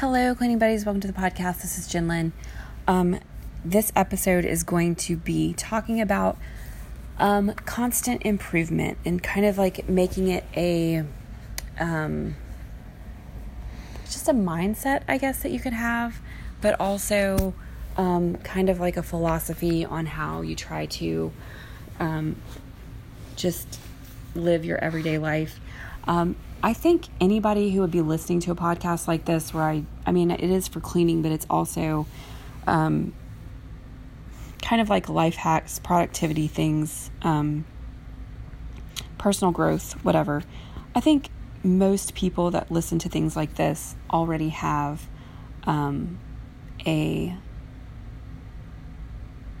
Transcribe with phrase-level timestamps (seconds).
[0.00, 0.84] Hello, cleaning buddies.
[0.84, 1.62] Welcome to the podcast.
[1.62, 2.34] This is Jen Lynn.
[2.86, 3.18] Um,
[3.64, 6.36] this episode is going to be talking about
[7.18, 11.02] um, constant improvement and kind of like making it a
[11.80, 12.36] um,
[14.04, 16.20] just a mindset, I guess, that you could have,
[16.60, 17.54] but also
[17.96, 21.32] um, kind of like a philosophy on how you try to
[22.00, 22.36] um,
[23.34, 23.80] just
[24.34, 25.58] live your everyday life.
[26.06, 26.36] Um,
[26.66, 30.10] I think anybody who would be listening to a podcast like this, where I, I
[30.10, 32.08] mean, it is for cleaning, but it's also
[32.66, 33.14] um,
[34.62, 37.66] kind of like life hacks, productivity things, um,
[39.16, 40.42] personal growth, whatever.
[40.92, 41.28] I think
[41.62, 45.08] most people that listen to things like this already have
[45.68, 46.18] um,
[46.84, 47.36] a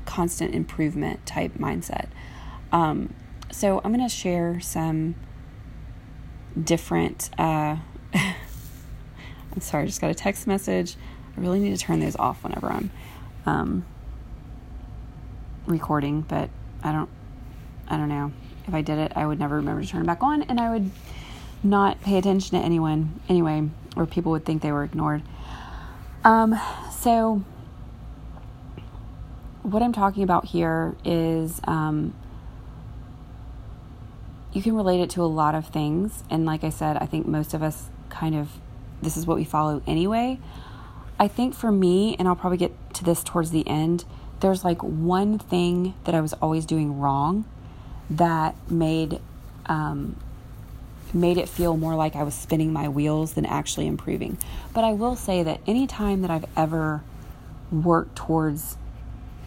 [0.06, 2.08] constant improvement type mindset.
[2.72, 3.14] Um,
[3.52, 5.14] so I'm going to share some
[6.62, 7.30] different.
[7.38, 7.76] Uh,
[8.14, 10.96] I'm sorry, I just got a text message.
[11.36, 12.90] I really need to turn those off whenever I'm
[13.44, 13.84] um,
[15.66, 16.50] recording, but
[16.82, 17.10] I don't.
[17.88, 18.32] I don't know.
[18.66, 20.70] If I did it, I would never remember to turn it back on, and I
[20.70, 20.90] would
[21.62, 25.22] not pay attention to anyone anyway, or people would think they were ignored.
[26.24, 26.58] Um,
[26.90, 27.44] so,
[29.62, 32.12] what I'm talking about here is um,
[34.56, 36.24] you can relate it to a lot of things.
[36.30, 38.48] And like I said, I think most of us kind of,
[39.02, 40.40] this is what we follow anyway.
[41.18, 44.06] I think for me, and I'll probably get to this towards the end,
[44.40, 47.44] there's like one thing that I was always doing wrong
[48.08, 49.20] that made
[49.66, 50.16] um,
[51.12, 54.38] made it feel more like I was spinning my wheels than actually improving.
[54.72, 57.02] But I will say that any time that I've ever
[57.70, 58.78] worked towards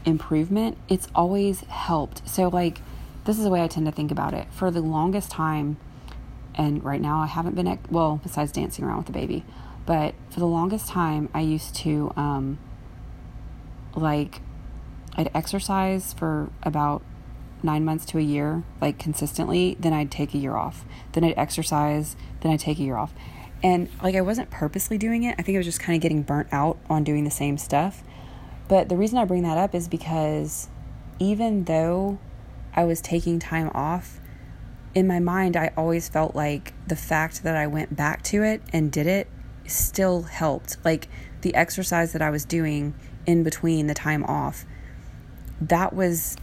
[0.05, 2.27] improvement, it's always helped.
[2.27, 2.81] So like
[3.25, 4.47] this is the way I tend to think about it.
[4.51, 5.77] For the longest time,
[6.55, 9.45] and right now I haven't been, at, well, besides dancing around with the baby,
[9.85, 12.59] but for the longest time, I used to, um,
[13.95, 14.41] like,
[15.15, 17.01] I'd exercise for about
[17.63, 19.75] nine months to a year, like consistently.
[19.79, 20.85] Then I'd take a year off.
[21.11, 22.15] Then I'd exercise.
[22.41, 23.13] Then I'd take a year off.
[23.61, 25.35] And like I wasn't purposely doing it.
[25.37, 28.03] I think I was just kind of getting burnt out on doing the same stuff.
[28.67, 30.69] But the reason I bring that up is because
[31.19, 32.19] even though
[32.79, 34.21] I was taking time off,
[34.95, 38.61] in my mind, I always felt like the fact that I went back to it
[38.71, 39.27] and did it
[39.67, 40.77] still helped.
[40.85, 41.09] Like
[41.41, 42.93] the exercise that I was doing
[43.25, 44.63] in between the time off,
[45.59, 46.37] that was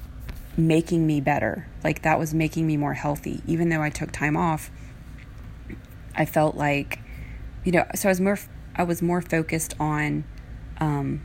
[0.58, 1.68] making me better.
[1.82, 3.40] Like that was making me more healthy.
[3.46, 4.70] Even though I took time off,
[6.14, 6.98] I felt like,
[7.64, 8.38] you know, so I was more,
[8.74, 10.24] I was more focused on
[10.80, 11.24] um,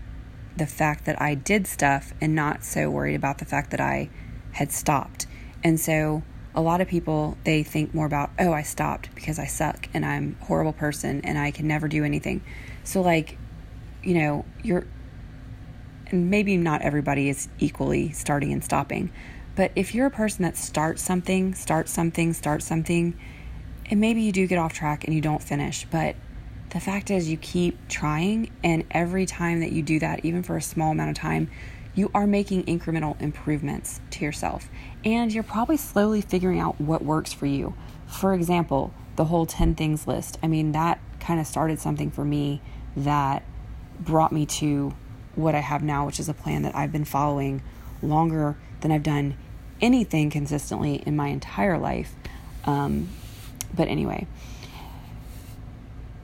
[0.55, 4.09] the fact that I did stuff and not so worried about the fact that I
[4.51, 5.27] had stopped.
[5.63, 6.23] And so
[6.53, 10.05] a lot of people they think more about, oh, I stopped because I suck and
[10.05, 12.43] I'm a horrible person and I can never do anything.
[12.83, 13.37] So like,
[14.03, 14.85] you know, you're
[16.07, 19.11] and maybe not everybody is equally starting and stopping.
[19.55, 23.17] But if you're a person that starts something, starts something, starts something,
[23.89, 26.15] and maybe you do get off track and you don't finish, but
[26.71, 30.55] the fact is you keep trying and every time that you do that, even for
[30.55, 31.49] a small amount of time,
[31.93, 34.69] you are making incremental improvements to yourself
[35.03, 37.75] and you're probably slowly figuring out what works for you.
[38.07, 40.37] For example, the whole 10 things list.
[40.41, 42.61] I mean, that kind of started something for me
[42.95, 43.43] that
[43.99, 44.93] brought me to
[45.35, 47.61] what I have now, which is a plan that I've been following
[48.01, 49.37] longer than I've done
[49.79, 52.13] anything consistently in my entire life.
[52.65, 53.09] Um,
[53.73, 54.27] but anyway,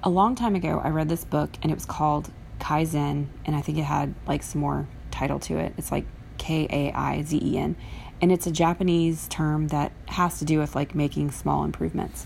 [0.03, 3.61] a long time ago, I read this book and it was called Kaizen, and I
[3.61, 5.73] think it had like some more title to it.
[5.77, 6.05] It's like
[6.37, 7.75] K A I Z E N.
[8.21, 12.25] And it's a Japanese term that has to do with like making small improvements.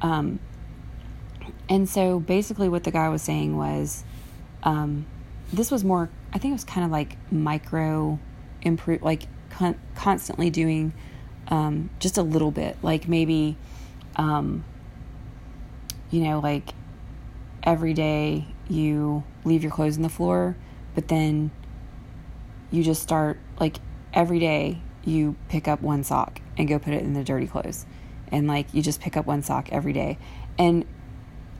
[0.00, 0.38] Um,
[1.68, 4.04] and so basically, what the guy was saying was
[4.62, 5.06] um,
[5.52, 8.18] this was more, I think it was kind of like micro
[8.62, 10.92] improve, like con- constantly doing
[11.48, 13.56] um, just a little bit, like maybe,
[14.16, 14.64] um,
[16.10, 16.74] you know, like
[17.62, 20.56] every day you leave your clothes on the floor,
[20.94, 21.50] but then
[22.72, 23.76] you just start like
[24.12, 27.86] every day you pick up one sock and go put it in the dirty clothes.
[28.28, 30.18] And like you just pick up one sock every day.
[30.58, 30.84] And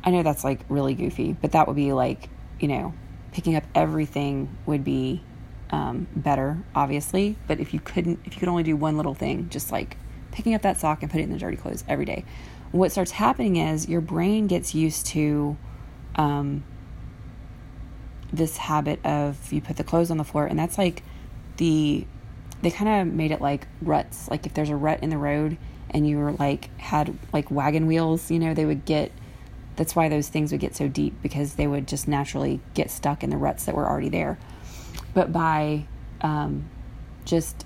[0.05, 2.29] i know that's like really goofy but that would be like
[2.59, 2.93] you know
[3.31, 5.23] picking up everything would be
[5.71, 7.37] um, better obviously.
[7.47, 9.97] But if you couldn't if you could only do one little thing just like
[10.33, 12.25] picking up that sock and putting it in the dirty clothes every day.
[12.73, 15.57] What starts happening is your brain gets used to
[16.17, 16.65] um,
[18.33, 21.03] this habit of you put the clothes on the floor and that's like
[21.59, 22.07] the
[22.63, 25.59] they kind of made it like ruts like if there's a rut in the road
[25.91, 29.13] and you were like had like wagon wheels you know they would get
[29.77, 33.23] That's why those things would get so deep because they would just naturally get stuck
[33.25, 34.39] in the ruts that were already there.
[35.15, 35.87] But by
[36.21, 36.69] um,
[37.25, 37.65] just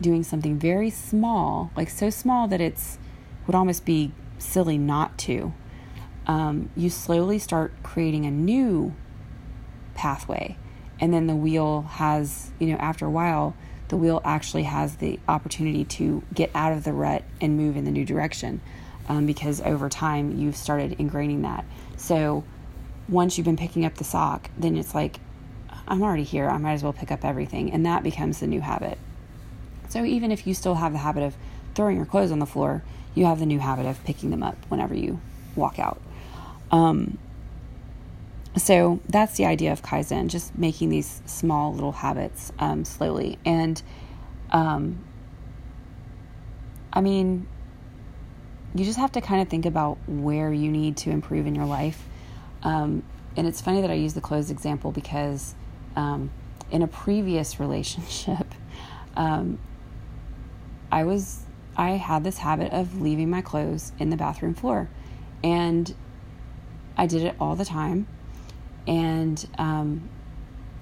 [0.00, 2.98] doing something very small, like so small that it's
[3.46, 5.52] would almost be silly not to,
[6.26, 8.94] um, you slowly start creating a new
[9.94, 10.56] pathway.
[11.00, 13.56] And then the wheel has, you know, after a while,
[13.88, 17.84] the wheel actually has the opportunity to get out of the rut and move in
[17.84, 18.60] the new direction
[19.08, 21.64] um, because over time you've started ingraining that.
[21.96, 22.44] So
[23.08, 25.18] once you've been picking up the sock, then it's like,
[25.86, 26.48] I'm already here.
[26.48, 27.72] I might as well pick up everything.
[27.72, 28.98] And that becomes the new habit.
[29.90, 31.36] So even if you still have the habit of
[31.74, 32.82] throwing your clothes on the floor,
[33.14, 35.20] you have the new habit of picking them up whenever you
[35.54, 36.00] walk out.
[36.70, 37.18] Um,
[38.56, 43.38] so that's the idea of Kaizen, just making these small little habits um, slowly.
[43.44, 43.82] And
[44.50, 45.04] um,
[46.92, 47.48] I mean,
[48.74, 51.66] you just have to kind of think about where you need to improve in your
[51.66, 52.06] life.
[52.62, 53.02] Um,
[53.36, 55.56] and it's funny that I use the clothes example because
[55.96, 56.30] um,
[56.70, 58.46] in a previous relationship,
[59.16, 59.58] um,
[60.92, 61.40] I was
[61.76, 64.88] I had this habit of leaving my clothes in the bathroom floor,
[65.42, 65.92] and
[66.96, 68.06] I did it all the time
[68.86, 70.08] and um,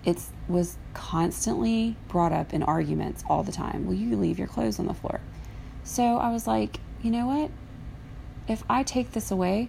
[0.04, 0.19] it
[0.49, 3.87] was constantly brought up in arguments all the time.
[3.87, 5.20] Will you leave your clothes on the floor?
[5.84, 7.50] So I was like, you know what?
[8.49, 9.69] If I take this away,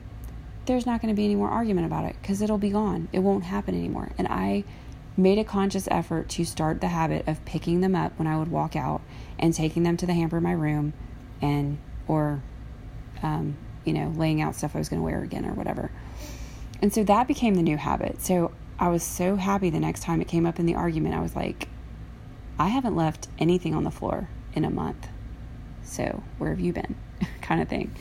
[0.65, 3.09] there's not going to be any more argument about it because it'll be gone.
[3.11, 4.11] It won't happen anymore.
[4.17, 4.63] And I
[5.15, 8.49] made a conscious effort to start the habit of picking them up when I would
[8.49, 9.01] walk out
[9.37, 10.93] and taking them to the hamper in my room
[11.41, 11.77] and,
[12.07, 12.41] or,
[13.21, 15.91] um, you know, laying out stuff I was going to wear again or whatever.
[16.83, 18.21] And so that became the new habit.
[18.21, 21.15] So I was so happy the next time it came up in the argument.
[21.15, 21.69] I was like,
[22.59, 25.07] I haven't left anything on the floor in a month.
[25.83, 26.97] So where have you been?
[27.41, 27.95] kind of thing.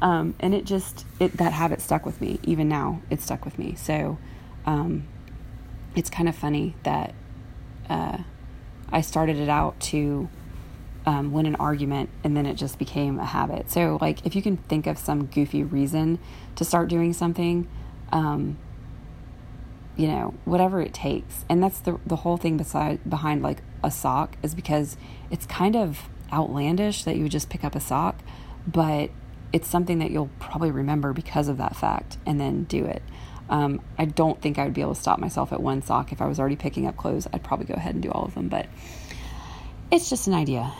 [0.00, 2.38] Um, and it just, it, that habit stuck with me.
[2.44, 3.74] Even now, it stuck with me.
[3.74, 4.16] So
[4.64, 5.08] um,
[5.96, 7.12] it's kind of funny that
[7.88, 8.18] uh,
[8.92, 10.28] I started it out to
[11.04, 13.72] um, win an argument and then it just became a habit.
[13.72, 16.20] So, like, if you can think of some goofy reason
[16.54, 17.66] to start doing something,
[18.12, 18.58] um,
[19.96, 21.44] you know, whatever it takes.
[21.48, 24.96] And that's the the whole thing beside behind like a sock is because
[25.30, 28.16] it's kind of outlandish that you would just pick up a sock,
[28.66, 29.10] but
[29.52, 33.02] it's something that you'll probably remember because of that fact and then do it.
[33.48, 36.22] Um, I don't think I would be able to stop myself at one sock if
[36.22, 37.26] I was already picking up clothes.
[37.32, 38.66] I'd probably go ahead and do all of them, but
[39.90, 40.72] it's just an idea.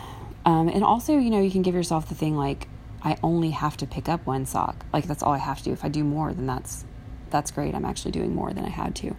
[0.44, 2.69] Um, and also, you know, you can give yourself the thing like,
[3.03, 4.85] I only have to pick up one sock.
[4.93, 5.73] Like, that's all I have to do.
[5.73, 6.85] If I do more, then that's
[7.31, 7.75] that's great.
[7.75, 9.17] I'm actually doing more than I had to.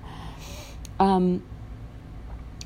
[1.00, 1.44] Um,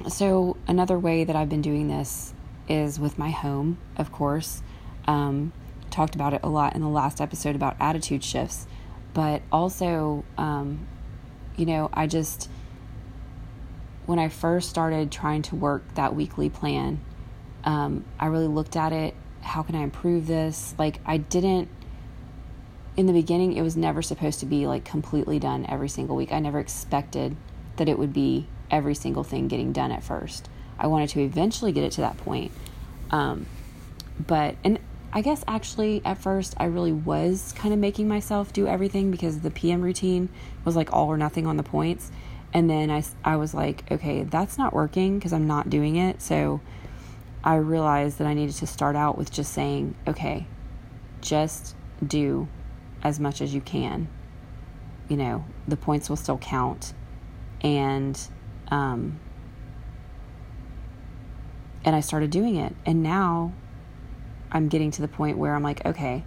[0.10, 2.34] so, another way that I've been doing this
[2.68, 4.62] is with my home, of course.
[5.08, 5.54] Um,
[5.90, 8.68] talked about it a lot in the last episode about attitude shifts,
[9.14, 10.86] but also, um,
[11.56, 12.50] you know, I just,
[14.06, 17.00] when I first started trying to work that weekly plan,
[17.64, 19.16] um, I really looked at it.
[19.42, 20.76] How can I improve this?
[20.78, 21.70] Like, I didn't
[22.98, 26.32] in the beginning, it was never supposed to be like completely done every single week.
[26.32, 27.36] I never expected
[27.78, 30.50] that it would be every single thing getting done at first.
[30.80, 32.52] I wanted to eventually get it to that point.
[33.12, 33.46] Um,
[34.26, 34.80] but, and
[35.12, 39.40] I guess actually at first I really was kind of making myself do everything because
[39.40, 40.30] the PM routine
[40.64, 42.12] was like all or nothing on the points.
[42.54, 46.22] And then I, I was like, okay, that's not working because I'm not doing it.
[46.22, 46.62] So
[47.44, 50.48] I realized that I needed to start out with just saying, okay,
[51.22, 52.48] just do
[53.04, 54.08] as much as you can.
[55.08, 56.94] You know, the points will still count.
[57.62, 58.20] And,
[58.70, 59.20] um,
[61.84, 62.76] and I started doing it.
[62.86, 63.54] And now
[64.52, 66.24] I'm getting to the point where I'm like, okay,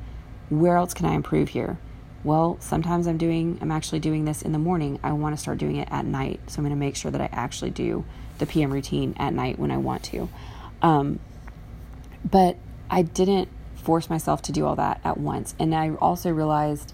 [0.49, 1.79] where else can I improve here?
[2.25, 4.99] Well, sometimes I'm doing, I'm actually doing this in the morning.
[5.03, 6.41] I want to start doing it at night.
[6.49, 8.05] So I'm going to make sure that I actually do
[8.39, 10.29] the PM routine at night when I want to.
[10.83, 11.21] Um,
[12.29, 12.57] but
[12.91, 13.49] I didn't
[13.89, 15.55] force myself to do all that at once.
[15.59, 16.93] And I also realized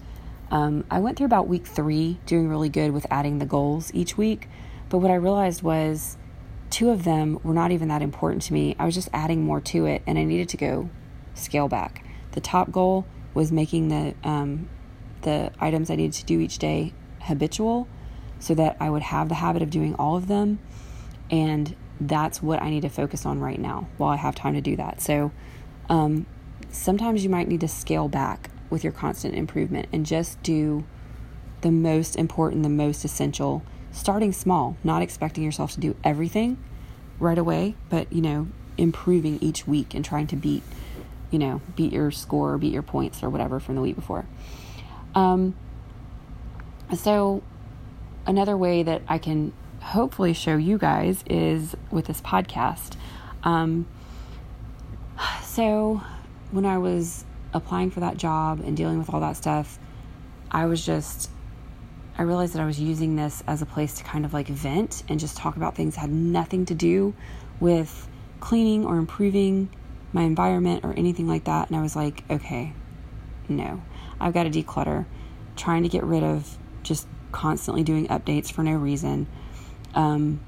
[0.49, 4.17] um, I went through about week three doing really good with adding the goals each
[4.17, 4.47] week.
[4.87, 6.15] But what I realized was
[6.69, 8.77] two of them were not even that important to me.
[8.79, 10.89] I was just adding more to it, and I needed to go
[11.33, 12.05] scale back.
[12.31, 14.69] The top goal was making the um,
[15.23, 17.89] the items I needed to do each day habitual,
[18.39, 20.59] so that I would have the habit of doing all of them,
[21.29, 24.61] and that's what I need to focus on right now while I have time to
[24.61, 25.01] do that.
[25.01, 25.33] So,
[25.89, 26.25] um,
[26.69, 30.83] sometimes you might need to scale back with your constant improvement and just do
[31.61, 36.57] the most important, the most essential, starting small, not expecting yourself to do everything
[37.19, 40.63] right away, but you know, improving each week and trying to beat,
[41.31, 44.25] you know, beat your score, beat your points or whatever from the week before.
[45.13, 45.55] Um,
[46.95, 47.41] so,
[48.27, 52.95] another way that I can hopefully show you guys is with this podcast.
[53.43, 53.87] Um,
[55.43, 56.01] so,
[56.51, 59.79] when I was applying for that job and dealing with all that stuff,
[60.51, 61.29] I was just,
[62.17, 65.03] I realized that I was using this as a place to kind of like vent
[65.09, 67.13] and just talk about things that had nothing to do
[67.59, 68.07] with
[68.39, 69.69] cleaning or improving
[70.13, 71.67] my environment or anything like that.
[71.69, 72.73] And I was like, okay,
[73.49, 73.81] no,
[74.19, 75.05] I've got to declutter,
[75.55, 79.27] trying to get rid of just constantly doing updates for no reason.
[79.93, 80.39] Um,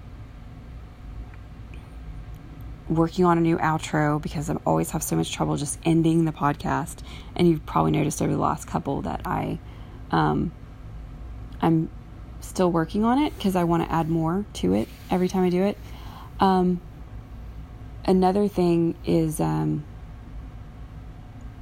[2.90, 6.32] working on a new outro because I always have so much trouble just ending the
[6.32, 7.00] podcast.
[7.36, 9.60] And you've probably noticed over the last couple that I,
[10.12, 10.52] um,
[11.62, 11.90] I'm
[12.40, 15.50] still working on it because I want to add more to it every time I
[15.50, 15.78] do it.
[16.40, 16.82] Um,
[18.06, 19.84] another thing is um,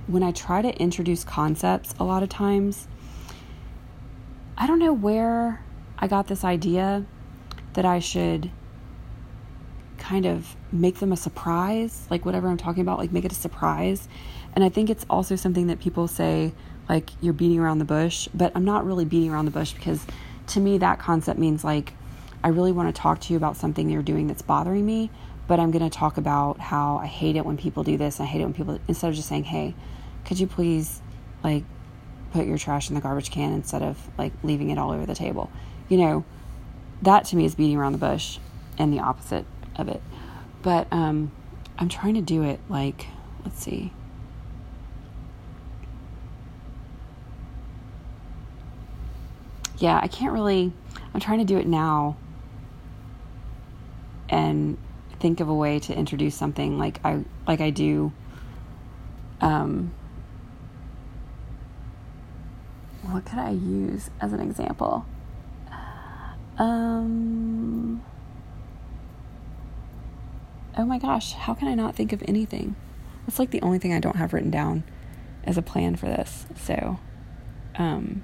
[0.08, 2.88] when I try to introduce concepts, a lot of times,
[4.58, 5.64] I don't know where
[5.98, 7.06] I got this idea
[7.74, 8.52] that I should
[10.06, 13.36] kind of make them a surprise, like whatever I'm talking about, like make it a
[13.36, 14.08] surprise.
[14.54, 16.54] And I think it's also something that people say,
[16.88, 20.06] like, you're beating around the bush, but I'm not really beating around the bush because
[20.48, 21.94] to me, that concept means like,
[22.44, 25.10] I really want to talk to you about something you're doing that's bothering me,
[25.48, 28.20] but I'm going to talk about how I hate it when people do this.
[28.20, 29.74] I hate it when people, instead of just saying, hey,
[30.24, 31.02] could you please,
[31.44, 31.64] like,
[32.32, 35.16] put your trash in the garbage can instead of, like, leaving it all over the
[35.16, 35.50] table?
[35.90, 36.26] You know,
[37.02, 38.38] that to me is beating around the bush
[38.78, 39.46] and the opposite
[39.78, 40.02] of it.
[40.62, 41.32] But um,
[41.78, 43.08] I'm trying to do it like,
[43.44, 43.92] let's see.
[49.78, 50.72] Yeah, I can't really.
[51.14, 52.18] I'm trying to do it now
[54.30, 54.78] and
[55.20, 58.12] think of a way to introduce something like I like I do
[59.42, 59.94] um
[63.04, 65.06] what could I use as an example?
[66.58, 68.04] Um
[70.78, 72.76] oh my gosh, how can I not think of anything?
[73.26, 74.84] That's like the only thing I don't have written down
[75.44, 76.46] as a plan for this.
[76.56, 77.00] So,
[77.78, 78.24] um,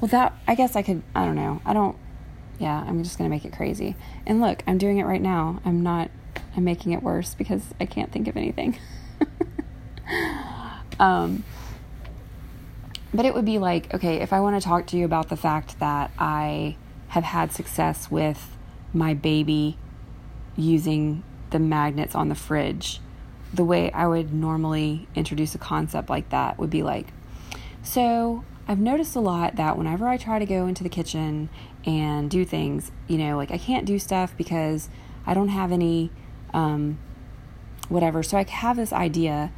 [0.00, 1.60] well, that, I guess I could, I don't know.
[1.64, 1.96] I don't,
[2.58, 3.96] yeah, I'm just going to make it crazy.
[4.26, 5.60] And look, I'm doing it right now.
[5.64, 6.10] I'm not,
[6.56, 8.78] I'm making it worse because I can't think of anything.
[11.00, 11.44] um,
[13.12, 15.36] but it would be like, okay, if I want to talk to you about the
[15.36, 16.76] fact that I
[17.08, 18.56] have had success with
[18.92, 19.76] my baby
[20.56, 23.00] using the magnets on the fridge,
[23.52, 27.08] the way I would normally introduce a concept like that would be like,
[27.82, 31.48] so I've noticed a lot that whenever I try to go into the kitchen
[31.84, 34.88] and do things, you know, like I can't do stuff because
[35.26, 36.10] I don't have any,
[36.54, 36.98] um,
[37.88, 38.22] whatever.
[38.22, 39.52] So I have this idea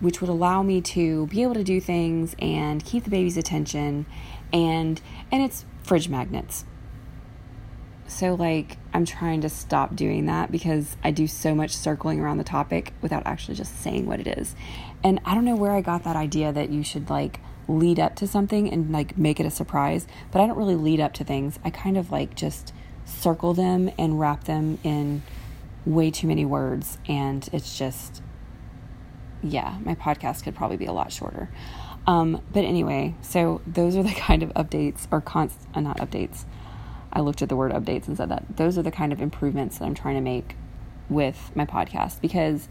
[0.00, 4.06] which would allow me to be able to do things and keep the baby's attention
[4.52, 5.00] and
[5.32, 6.64] and it's fridge magnets
[8.08, 12.38] so, like, I'm trying to stop doing that because I do so much circling around
[12.38, 14.54] the topic without actually just saying what it is.
[15.02, 18.14] And I don't know where I got that idea that you should, like, lead up
[18.16, 20.06] to something and, like, make it a surprise.
[20.30, 21.58] But I don't really lead up to things.
[21.64, 22.72] I kind of, like, just
[23.04, 25.22] circle them and wrap them in
[25.84, 26.98] way too many words.
[27.08, 28.22] And it's just,
[29.42, 31.50] yeah, my podcast could probably be a lot shorter.
[32.06, 36.44] Um, but anyway, so those are the kind of updates or const, uh, not updates
[37.16, 39.78] I looked at the word updates and said that those are the kind of improvements
[39.78, 40.54] that I'm trying to make
[41.08, 42.68] with my podcast because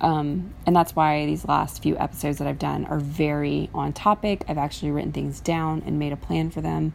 [0.00, 4.44] um, and that's why these last few episodes that I've done are very on topic.
[4.48, 6.94] I've actually written things down and made a plan for them.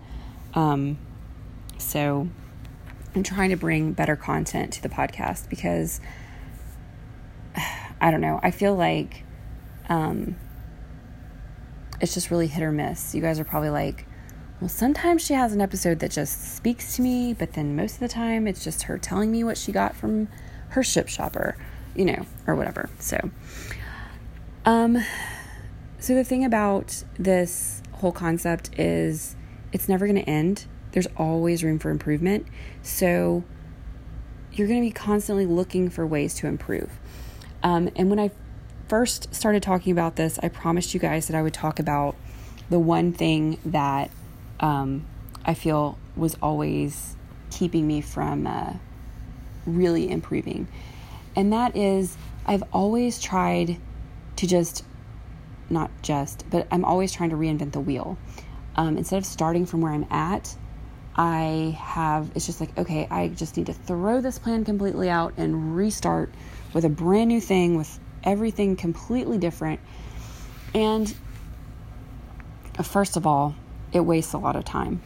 [0.56, 0.98] Um,
[1.78, 2.28] so
[3.14, 6.02] I'm trying to bring better content to the podcast because
[8.02, 8.40] I don't know.
[8.42, 9.24] I feel like
[9.88, 10.36] um,
[12.02, 13.14] it's just really hit or miss.
[13.14, 14.08] You guys are probably like,
[14.66, 18.00] well, sometimes she has an episode that just speaks to me, but then most of
[18.00, 20.28] the time it's just her telling me what she got from
[20.70, 21.56] her Shipt shopper,
[21.96, 22.90] you know, or whatever.
[22.98, 23.30] So,
[24.66, 24.98] um,
[26.00, 29.36] so the thing about this whole concept is
[29.72, 30.66] it's never going to end.
[30.94, 32.48] There's always room for improvement.
[32.82, 33.44] So,
[34.52, 36.90] you're going to be constantly looking for ways to improve.
[37.62, 38.32] Um, and when I
[38.88, 42.16] first started talking about this, I promised you guys that I would talk about
[42.72, 44.10] the one thing that
[44.60, 45.06] um,
[45.44, 47.16] I feel was always
[47.52, 48.74] keeping me from uh,
[49.66, 50.68] really improving.
[51.36, 53.78] And that is, I've always tried
[54.38, 54.84] to just,
[55.70, 58.18] not just, but I'm always trying to reinvent the wheel.
[58.76, 60.56] Um, instead of starting from where I'm at,
[61.16, 65.34] I have, it's just like, okay, I just need to throw this plan completely out
[65.38, 66.34] and restart
[66.74, 69.80] with a brand new thing, with everything completely different.
[70.74, 71.14] And
[72.84, 73.56] first of all,
[73.94, 75.02] it wastes a lot of time.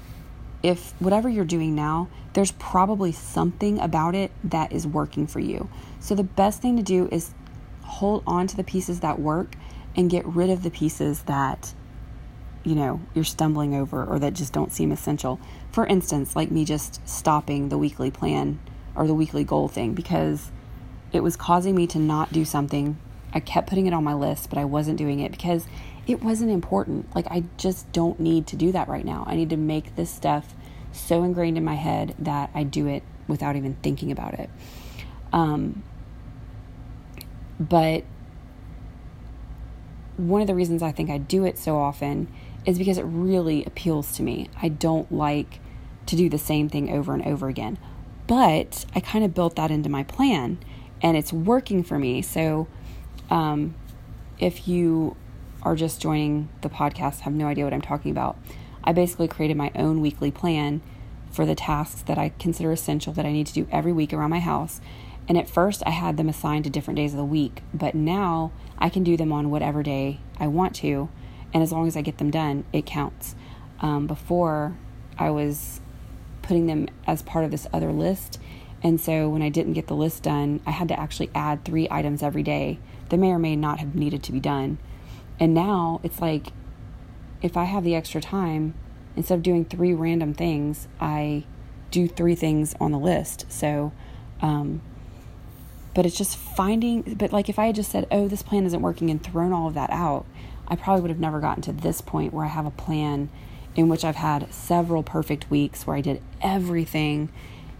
[0.61, 5.69] If whatever you're doing now, there's probably something about it that is working for you.
[5.99, 7.33] So the best thing to do is
[7.83, 9.55] hold on to the pieces that work
[9.95, 11.73] and get rid of the pieces that
[12.63, 15.39] you know you're stumbling over or that just don't seem essential
[15.71, 18.59] for instance like me just stopping the weekly plan
[18.95, 20.51] or the weekly goal thing because
[21.11, 22.97] it was causing me to not do something
[23.33, 25.65] i kept putting it on my list but i wasn't doing it because
[26.07, 29.49] it wasn't important like i just don't need to do that right now i need
[29.49, 30.55] to make this stuff
[30.91, 34.49] so ingrained in my head that i do it without even thinking about it
[35.31, 35.83] um,
[37.59, 38.03] but
[40.19, 42.27] one of the reasons I think I do it so often
[42.65, 44.49] is because it really appeals to me.
[44.61, 45.59] I don't like
[46.07, 47.77] to do the same thing over and over again.
[48.27, 50.59] But I kind of built that into my plan
[51.01, 52.21] and it's working for me.
[52.21, 52.67] So
[53.29, 53.75] um,
[54.39, 55.15] if you
[55.61, 58.37] are just joining the podcast, have no idea what I'm talking about,
[58.83, 60.81] I basically created my own weekly plan
[61.31, 64.31] for the tasks that I consider essential that I need to do every week around
[64.31, 64.81] my house.
[65.27, 68.51] And at first, I had them assigned to different days of the week, but now
[68.79, 71.09] I can do them on whatever day I want to.
[71.53, 73.35] And as long as I get them done, it counts.
[73.81, 74.75] Um, before,
[75.19, 75.81] I was
[76.41, 78.39] putting them as part of this other list.
[78.81, 81.87] And so when I didn't get the list done, I had to actually add three
[81.91, 84.79] items every day that may or may not have needed to be done.
[85.39, 86.47] And now it's like
[87.41, 88.73] if I have the extra time,
[89.15, 91.45] instead of doing three random things, I
[91.91, 93.45] do three things on the list.
[93.51, 93.91] So,
[94.41, 94.81] um,
[95.95, 98.81] but it's just finding, but like if I had just said, oh, this plan isn't
[98.81, 100.25] working and thrown all of that out,
[100.67, 103.29] I probably would have never gotten to this point where I have a plan
[103.75, 107.29] in which I've had several perfect weeks where I did everything.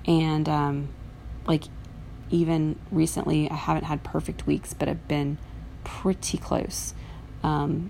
[0.06, 0.90] And um,
[1.46, 1.66] like
[2.32, 5.38] even recently, I haven't had perfect weeks, but I've been
[5.84, 6.94] pretty close
[7.44, 7.90] um,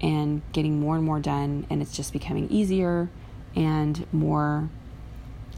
[0.00, 1.66] and getting more and more done.
[1.70, 3.08] And it's just becoming easier
[3.54, 4.68] and more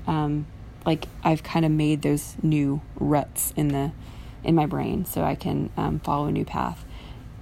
[0.06, 0.46] um,
[0.86, 3.92] like I've kind of made those new ruts in the
[4.42, 6.84] in my brain so I can um, follow a new path.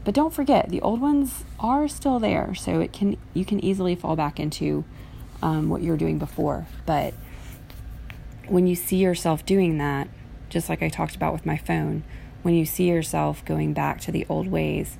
[0.05, 3.94] But don't forget, the old ones are still there, so it can you can easily
[3.94, 4.85] fall back into
[5.42, 6.66] um, what you were doing before.
[6.87, 7.14] But
[8.48, 10.09] when you see yourself doing that,
[10.48, 12.03] just like I talked about with my phone,
[12.42, 14.98] when you see yourself going back to the old ways,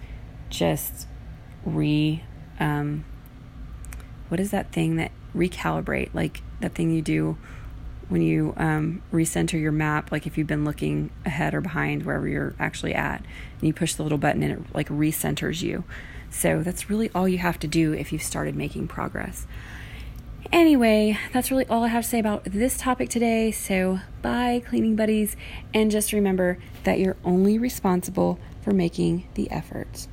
[0.51, 1.07] just
[1.65, 2.23] re
[2.61, 3.05] um,
[4.29, 7.37] what is that thing that recalibrate like that thing you do
[8.09, 12.29] when you um, recenter your map, like if you've been looking ahead or behind wherever
[12.29, 15.85] you're actually at, and you push the little button and it like recenters you.
[16.31, 19.47] So that's really all you have to do if you've started making progress.
[20.53, 23.51] Anyway, that's really all I have to say about this topic today.
[23.51, 25.37] So, bye, cleaning buddies.
[25.75, 30.09] And just remember that you're only responsible for making the efforts.